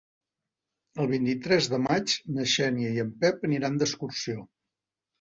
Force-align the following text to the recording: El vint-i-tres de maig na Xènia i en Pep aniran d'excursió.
El 1.03 1.09
vint-i-tres 1.11 1.69
de 1.75 1.81
maig 1.89 2.17
na 2.39 2.49
Xènia 2.57 2.97
i 2.99 3.07
en 3.07 3.15
Pep 3.23 3.49
aniran 3.53 3.81
d'excursió. 3.83 4.43